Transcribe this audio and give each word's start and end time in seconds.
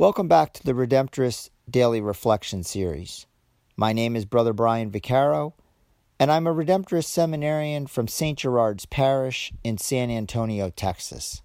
Welcome 0.00 0.28
back 0.28 0.52
to 0.52 0.62
the 0.62 0.74
Redemptorist 0.74 1.50
Daily 1.68 2.00
Reflection 2.00 2.62
Series. 2.62 3.26
My 3.76 3.92
name 3.92 4.14
is 4.14 4.26
Brother 4.26 4.52
Brian 4.52 4.92
Vicaro, 4.92 5.54
and 6.20 6.30
I'm 6.30 6.46
a 6.46 6.54
Redemptorist 6.54 7.06
seminarian 7.06 7.88
from 7.88 8.06
St. 8.06 8.38
Gerard's 8.38 8.86
Parish 8.86 9.52
in 9.64 9.76
San 9.76 10.08
Antonio, 10.08 10.70
Texas. 10.70 11.42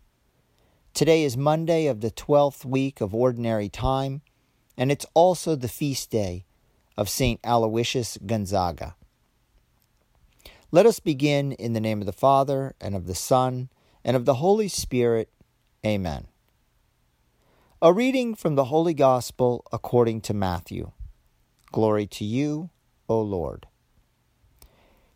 Today 0.94 1.24
is 1.24 1.36
Monday 1.36 1.88
of 1.88 2.02
the 2.02 2.12
12th 2.12 2.64
week 2.64 3.02
of 3.02 3.16
Ordinary 3.16 3.70
Time, 3.70 4.22
and 4.78 4.92
it's 4.92 5.08
also 5.16 5.56
the 5.56 5.68
feast 5.68 6.12
day 6.12 6.46
of 6.96 7.10
St. 7.10 7.40
Aloysius 7.44 8.20
Gonzaga. 8.24 8.96
Let 10.70 10.86
us 10.86 11.00
begin 11.00 11.54
in 11.54 11.74
the 11.74 11.82
name 11.82 12.02
of 12.02 12.06
the 12.06 12.14
Father, 12.14 12.76
and 12.80 12.94
of 12.94 13.08
the 13.08 13.16
Son, 13.16 13.70
and 14.06 14.16
of 14.16 14.26
the 14.26 14.36
Holy 14.36 14.68
Spirit. 14.68 15.32
Amen. 15.84 16.28
A 17.86 17.92
reading 17.92 18.34
from 18.34 18.56
the 18.56 18.64
Holy 18.72 18.94
Gospel 18.94 19.66
according 19.74 20.22
to 20.22 20.34
Matthew. 20.34 20.94
Glory 21.74 22.08
to 22.08 22.24
you, 22.24 22.70
O 23.10 23.20
Lord. 23.20 23.68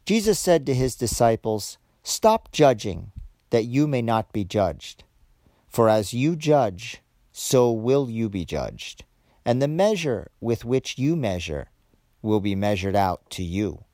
Jesus 0.06 0.38
said 0.38 0.66
to 0.66 0.74
his 0.74 0.98
disciples, 0.98 1.78
Stop 2.04 2.52
judging, 2.52 3.14
that 3.52 3.64
you 3.64 3.88
may 3.88 4.02
not 4.02 4.34
be 4.34 4.44
judged. 4.44 5.06
For 5.70 5.88
as 5.88 6.14
you 6.14 6.36
judge, 6.36 7.02
so 7.32 7.72
will 7.72 8.10
you 8.10 8.28
be 8.28 8.44
judged, 8.44 9.06
and 9.46 9.62
the 9.62 9.70
measure 9.70 10.30
with 10.42 10.66
which 10.66 10.98
you 10.98 11.16
measure 11.16 11.70
will 12.22 12.42
be 12.42 12.54
measured 12.54 12.98
out 12.98 13.30
to 13.30 13.44
you. 13.44 13.86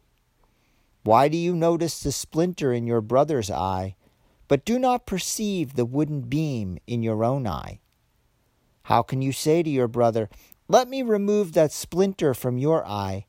Why 1.03 1.28
do 1.28 1.38
you 1.38 1.55
notice 1.55 2.00
the 2.00 2.12
splinter 2.12 2.73
in 2.73 2.88
your 2.88 3.02
brother's 3.02 3.52
eye, 3.52 3.98
but 4.48 4.66
do 4.66 4.80
not 4.80 5.05
perceive 5.05 5.76
the 5.76 5.86
wooden 5.86 6.22
beam 6.22 6.80
in 6.88 7.03
your 7.03 7.23
own 7.23 7.45
eye? 7.45 7.81
How 8.84 9.02
can 9.02 9.22
you 9.22 9.32
say 9.32 9.64
to 9.64 9.70
your 9.70 9.88
brother, 9.88 10.30
Let 10.68 10.90
me 10.90 11.02
remove 11.02 11.54
that 11.54 11.72
splinter 11.72 12.34
from 12.34 12.58
your 12.58 12.86
eye, 12.86 13.25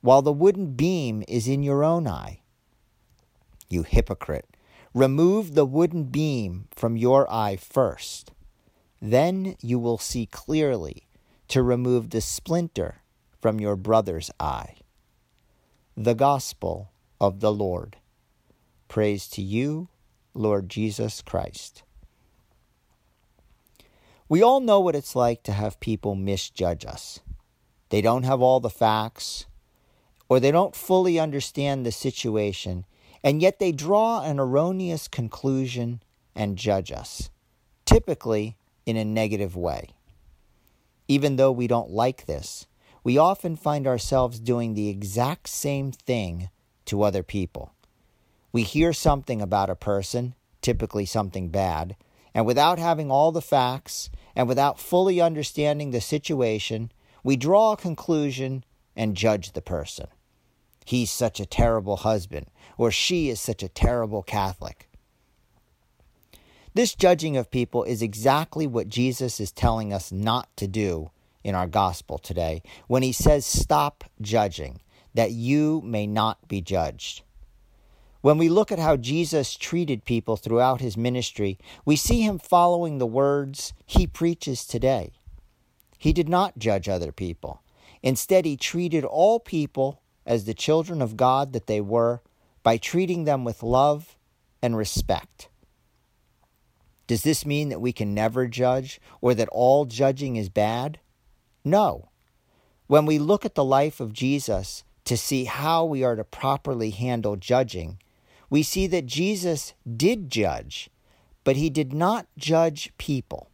while 0.00 0.22
the 0.22 0.32
wooden 0.32 0.74
beam 0.74 1.22
is 1.26 1.48
in 1.48 1.62
your 1.62 1.82
own 1.82 2.06
eye? 2.06 2.40
You 3.68 3.82
hypocrite, 3.82 4.56
remove 4.92 5.54
the 5.54 5.64
wooden 5.64 6.04
beam 6.04 6.68
from 6.74 6.96
your 6.96 7.30
eye 7.32 7.56
first. 7.56 8.32
Then 9.00 9.56
you 9.60 9.78
will 9.78 9.98
see 9.98 10.26
clearly 10.26 11.06
to 11.48 11.62
remove 11.62 12.10
the 12.10 12.20
splinter 12.20 13.02
from 13.40 13.60
your 13.60 13.76
brother's 13.76 14.30
eye. 14.38 14.76
The 15.96 16.14
Gospel 16.14 16.90
of 17.20 17.40
the 17.40 17.52
Lord. 17.52 17.96
Praise 18.88 19.28
to 19.28 19.42
you, 19.42 19.88
Lord 20.34 20.68
Jesus 20.68 21.22
Christ. 21.22 21.82
We 24.28 24.42
all 24.42 24.60
know 24.60 24.80
what 24.80 24.96
it's 24.96 25.14
like 25.14 25.42
to 25.44 25.52
have 25.52 25.80
people 25.80 26.14
misjudge 26.14 26.86
us. 26.86 27.20
They 27.90 28.00
don't 28.00 28.22
have 28.22 28.40
all 28.40 28.60
the 28.60 28.70
facts, 28.70 29.46
or 30.28 30.40
they 30.40 30.50
don't 30.50 30.74
fully 30.74 31.18
understand 31.18 31.84
the 31.84 31.92
situation, 31.92 32.86
and 33.22 33.42
yet 33.42 33.58
they 33.58 33.72
draw 33.72 34.22
an 34.22 34.40
erroneous 34.40 35.08
conclusion 35.08 36.02
and 36.34 36.56
judge 36.56 36.90
us, 36.90 37.30
typically 37.84 38.56
in 38.86 38.96
a 38.96 39.04
negative 39.04 39.56
way. 39.56 39.90
Even 41.06 41.36
though 41.36 41.52
we 41.52 41.66
don't 41.66 41.90
like 41.90 42.24
this, 42.24 42.66
we 43.02 43.18
often 43.18 43.56
find 43.56 43.86
ourselves 43.86 44.40
doing 44.40 44.72
the 44.72 44.88
exact 44.88 45.48
same 45.50 45.92
thing 45.92 46.48
to 46.86 47.02
other 47.02 47.22
people. 47.22 47.74
We 48.52 48.62
hear 48.62 48.94
something 48.94 49.42
about 49.42 49.68
a 49.68 49.74
person, 49.74 50.34
typically 50.62 51.04
something 51.04 51.50
bad, 51.50 51.96
and 52.34 52.44
without 52.44 52.78
having 52.78 53.10
all 53.10 53.32
the 53.32 53.40
facts 53.40 54.10
and 54.34 54.48
without 54.48 54.80
fully 54.80 55.20
understanding 55.20 55.90
the 55.90 56.00
situation, 56.00 56.90
we 57.22 57.36
draw 57.36 57.72
a 57.72 57.76
conclusion 57.76 58.64
and 58.96 59.16
judge 59.16 59.52
the 59.52 59.62
person. 59.62 60.06
He's 60.84 61.10
such 61.10 61.40
a 61.40 61.46
terrible 61.46 61.98
husband, 61.98 62.46
or 62.76 62.90
she 62.90 63.30
is 63.30 63.40
such 63.40 63.62
a 63.62 63.68
terrible 63.68 64.22
Catholic. 64.22 64.88
This 66.74 66.94
judging 66.94 67.36
of 67.36 67.50
people 67.50 67.84
is 67.84 68.02
exactly 68.02 68.66
what 68.66 68.88
Jesus 68.88 69.38
is 69.38 69.52
telling 69.52 69.92
us 69.92 70.10
not 70.10 70.54
to 70.56 70.66
do 70.66 71.10
in 71.44 71.54
our 71.54 71.68
gospel 71.68 72.18
today 72.18 72.62
when 72.88 73.04
he 73.04 73.12
says, 73.12 73.46
Stop 73.46 74.04
judging, 74.20 74.80
that 75.14 75.30
you 75.30 75.80
may 75.84 76.06
not 76.06 76.48
be 76.48 76.60
judged. 76.60 77.22
When 78.24 78.38
we 78.38 78.48
look 78.48 78.72
at 78.72 78.78
how 78.78 78.96
Jesus 78.96 79.54
treated 79.54 80.06
people 80.06 80.38
throughout 80.38 80.80
his 80.80 80.96
ministry, 80.96 81.58
we 81.84 81.94
see 81.94 82.22
him 82.22 82.38
following 82.38 82.96
the 82.96 83.04
words 83.04 83.74
he 83.84 84.06
preaches 84.06 84.64
today. 84.64 85.12
He 85.98 86.14
did 86.14 86.26
not 86.26 86.58
judge 86.58 86.88
other 86.88 87.12
people. 87.12 87.60
Instead, 88.02 88.46
he 88.46 88.56
treated 88.56 89.04
all 89.04 89.40
people 89.40 90.00
as 90.24 90.46
the 90.46 90.54
children 90.54 91.02
of 91.02 91.18
God 91.18 91.52
that 91.52 91.66
they 91.66 91.82
were 91.82 92.22
by 92.62 92.78
treating 92.78 93.24
them 93.24 93.44
with 93.44 93.62
love 93.62 94.16
and 94.62 94.74
respect. 94.74 95.50
Does 97.06 97.24
this 97.24 97.44
mean 97.44 97.68
that 97.68 97.82
we 97.82 97.92
can 97.92 98.14
never 98.14 98.46
judge 98.46 99.02
or 99.20 99.34
that 99.34 99.50
all 99.52 99.84
judging 99.84 100.36
is 100.36 100.48
bad? 100.48 100.98
No. 101.62 102.08
When 102.86 103.04
we 103.04 103.18
look 103.18 103.44
at 103.44 103.54
the 103.54 103.62
life 103.62 104.00
of 104.00 104.14
Jesus 104.14 104.82
to 105.04 105.18
see 105.18 105.44
how 105.44 105.84
we 105.84 106.02
are 106.02 106.16
to 106.16 106.24
properly 106.24 106.88
handle 106.88 107.36
judging, 107.36 107.98
we 108.54 108.62
see 108.62 108.86
that 108.86 109.04
Jesus 109.04 109.74
did 109.96 110.30
judge, 110.30 110.88
but 111.42 111.56
he 111.56 111.68
did 111.68 111.92
not 111.92 112.28
judge 112.38 112.92
people. 112.98 113.50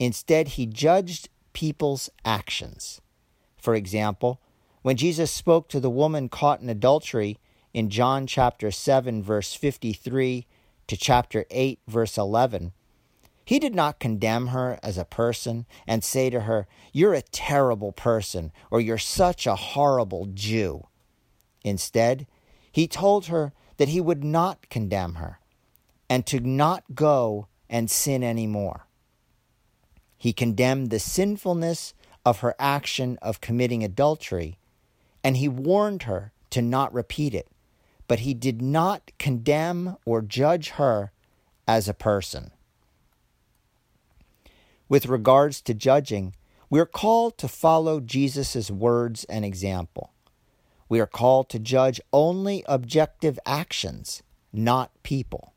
Instead, 0.00 0.48
he 0.48 0.66
judged 0.66 1.28
people's 1.52 2.10
actions. 2.24 3.00
For 3.56 3.76
example, 3.76 4.40
when 4.82 4.96
Jesus 4.96 5.30
spoke 5.30 5.68
to 5.68 5.78
the 5.78 5.88
woman 5.88 6.28
caught 6.28 6.60
in 6.60 6.68
adultery 6.68 7.38
in 7.72 7.88
John 7.88 8.26
chapter 8.26 8.72
7, 8.72 9.22
verse 9.22 9.54
53 9.54 10.48
to 10.88 10.96
chapter 10.96 11.44
8, 11.48 11.78
verse 11.86 12.18
11, 12.18 12.72
he 13.44 13.60
did 13.60 13.76
not 13.76 14.00
condemn 14.00 14.48
her 14.48 14.80
as 14.82 14.98
a 14.98 15.04
person 15.04 15.66
and 15.86 16.02
say 16.02 16.30
to 16.30 16.40
her, 16.40 16.66
You're 16.92 17.14
a 17.14 17.22
terrible 17.22 17.92
person, 17.92 18.50
or 18.72 18.80
You're 18.80 18.98
such 18.98 19.46
a 19.46 19.54
horrible 19.54 20.26
Jew. 20.34 20.88
Instead, 21.62 22.26
he 22.72 22.88
told 22.88 23.26
her 23.26 23.52
that 23.76 23.88
he 23.88 24.00
would 24.00 24.24
not 24.24 24.68
condemn 24.68 25.14
her 25.14 25.38
and 26.08 26.26
to 26.26 26.40
not 26.40 26.84
go 26.94 27.48
and 27.68 27.90
sin 27.90 28.22
any 28.22 28.46
more. 28.46 28.86
He 30.16 30.32
condemned 30.32 30.90
the 30.90 30.98
sinfulness 30.98 31.94
of 32.24 32.40
her 32.40 32.54
action 32.58 33.18
of 33.22 33.40
committing 33.40 33.84
adultery, 33.84 34.58
and 35.22 35.36
he 35.36 35.48
warned 35.48 36.04
her 36.04 36.32
to 36.50 36.62
not 36.62 36.92
repeat 36.92 37.34
it, 37.34 37.48
but 38.08 38.20
he 38.20 38.34
did 38.34 38.62
not 38.62 39.10
condemn 39.18 39.96
or 40.04 40.22
judge 40.22 40.70
her 40.70 41.12
as 41.68 41.88
a 41.88 41.94
person. 41.94 42.50
With 44.88 45.06
regards 45.06 45.60
to 45.62 45.74
judging, 45.74 46.34
we 46.70 46.80
are 46.80 46.86
called 46.86 47.38
to 47.38 47.48
follow 47.48 48.00
Jesus' 48.00 48.70
words 48.70 49.24
and 49.24 49.44
example. 49.44 50.12
We 50.88 51.00
are 51.00 51.06
called 51.06 51.48
to 51.50 51.58
judge 51.58 52.00
only 52.12 52.64
objective 52.66 53.38
actions, 53.44 54.22
not 54.52 54.90
people. 55.02 55.52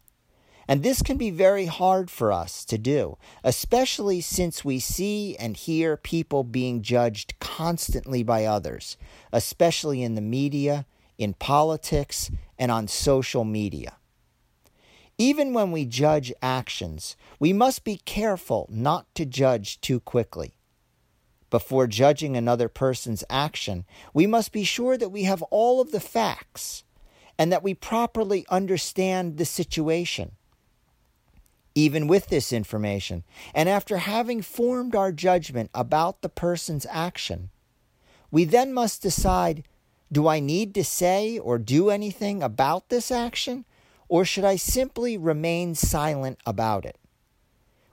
And 0.68 0.84
this 0.84 1.02
can 1.02 1.18
be 1.18 1.32
very 1.32 1.66
hard 1.66 2.12
for 2.12 2.32
us 2.32 2.64
to 2.66 2.78
do, 2.78 3.18
especially 3.44 4.22
since 4.22 4.64
we 4.64 4.80
see 4.80 5.36
and 5.38 5.58
hear 5.58 5.98
people 5.98 6.44
being 6.44 6.84
judged 6.84 7.34
constantly 7.40 8.22
by 8.22 8.46
others, 8.46 8.96
especially 9.34 10.04
in 10.04 10.14
the 10.14 10.22
media, 10.22 10.86
in 11.18 11.34
politics, 11.34 12.30
and 12.60 12.72
on 12.72 12.88
social 12.88 13.44
media. 13.44 13.98
Even 15.18 15.54
when 15.54 15.72
we 15.72 15.86
judge 15.86 16.32
actions, 16.42 17.18
we 17.40 17.52
must 17.52 17.84
be 17.84 17.98
careful 18.06 18.68
not 18.72 19.08
to 19.16 19.26
judge 19.26 19.82
too 19.82 20.00
quickly. 20.00 20.54
Before 21.50 21.88
judging 21.88 22.38
another 22.38 22.70
person's 22.70 23.24
action, 23.30 23.86
we 24.14 24.28
must 24.28 24.52
be 24.52 24.64
sure 24.64 24.98
that 24.98 25.10
we 25.10 25.24
have 25.24 25.42
all 25.44 25.82
of 25.82 25.92
the 25.92 26.00
facts 26.00 26.84
and 27.38 27.52
that 27.52 27.64
we 27.64 27.74
properly 27.74 28.46
understand 28.50 29.38
the 29.38 29.46
situation. 29.46 30.34
Even 31.74 32.08
with 32.08 32.28
this 32.28 32.52
information, 32.52 33.24
and 33.54 33.70
after 33.70 33.98
having 33.98 34.42
formed 34.42 34.96
our 34.96 35.12
judgment 35.12 35.70
about 35.74 36.22
the 36.22 36.30
person's 36.30 36.86
action, 36.90 37.50
we 38.32 38.44
then 38.44 38.74
must 38.74 39.02
decide 39.02 39.64
do 40.12 40.28
I 40.28 40.40
need 40.40 40.74
to 40.74 40.84
say 40.84 41.38
or 41.38 41.58
do 41.60 41.90
anything 41.90 42.42
about 42.42 42.90
this 42.90 43.12
action, 43.12 43.66
or 44.08 44.26
should 44.26 44.44
I 44.44 44.56
simply 44.56 45.18
remain 45.18 45.76
silent 45.76 46.40
about 46.46 46.84
it? 46.84 46.98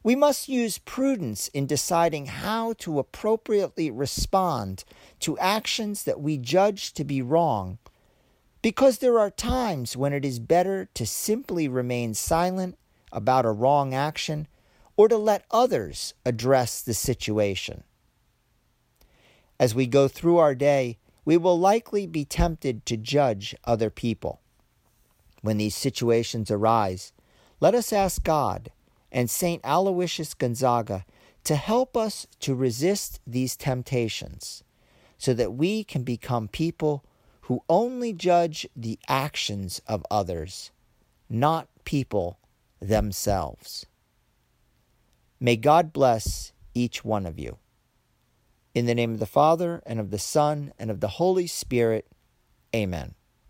We 0.07 0.15
must 0.15 0.49
use 0.49 0.79
prudence 0.79 1.49
in 1.49 1.67
deciding 1.67 2.27
how 2.27 2.75
to 2.75 3.01
appropriately 3.01 3.91
respond 3.91 4.85
to 5.19 5.37
actions 5.39 6.05
that 6.05 6.21
we 6.21 6.39
judge 6.39 6.93
to 6.93 7.03
be 7.03 7.21
wrong, 7.21 7.79
because 8.63 8.99
there 8.99 9.19
are 9.19 9.31
times 9.31 9.97
when 9.97 10.13
it 10.13 10.25
is 10.25 10.39
better 10.39 10.89
to 10.95 11.05
simply 11.05 11.67
remain 11.67 12.15
silent 12.15 12.79
about 13.11 13.47
a 13.47 13.51
wrong 13.51 13.95
action 13.95 14.47
or 14.97 15.09
to 15.09 15.17
let 15.17 15.45
others 15.51 16.15
address 16.25 16.83
the 16.83 16.95
situation. 16.95 17.83
As 19.59 19.75
we 19.75 19.89
go 19.89 20.07
through 20.07 20.37
our 20.37 20.55
day, 20.55 20.99
we 21.25 21.37
will 21.37 21.59
likely 21.59 22.07
be 22.07 22.25
tempted 22.25 22.87
to 22.87 22.97
judge 22.97 23.57
other 23.65 23.91
people. 23.91 24.41
When 25.43 25.57
these 25.57 25.75
situations 25.75 26.49
arise, 26.49 27.13
let 27.59 27.75
us 27.75 27.93
ask 27.93 28.23
God 28.23 28.71
and 29.11 29.31
St. 29.31 29.61
Aloysius 29.65 30.35
Gonzaga 30.35 31.05
to 31.45 31.57
help 31.57 31.97
us 31.97 32.27
to 32.41 32.55
resist 32.55 33.21
these 33.27 33.57
temptations 33.57 34.65
so 35.19 35.33
that 35.35 35.55
we 35.55 35.85
can 35.85 36.03
become 36.03 36.49
people 36.49 37.05
who 37.43 37.63
only 37.69 38.13
judge 38.13 38.67
the 38.75 38.99
actions 39.09 39.81
of 39.87 40.05
others, 40.11 40.73
not 41.31 41.69
people 41.85 42.39
themselves. 42.81 43.87
May 45.39 45.57
God 45.57 45.93
bless 45.93 46.53
each 46.75 47.05
one 47.05 47.27
of 47.27 47.39
you. 47.39 47.59
In 48.75 48.87
the 48.87 48.95
name 48.95 49.13
of 49.13 49.21
the 49.21 49.27
Father, 49.27 49.83
and 49.87 50.01
of 50.01 50.11
the 50.11 50.19
Son, 50.19 50.73
and 50.79 50.91
of 50.91 51.01
the 51.01 51.09
Holy 51.09 51.47
Spirit, 51.47 52.07
amen. 52.75 53.15